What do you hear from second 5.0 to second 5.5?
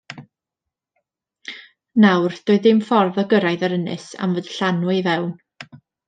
fewn.